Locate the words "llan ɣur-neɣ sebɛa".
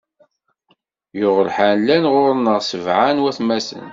1.81-3.09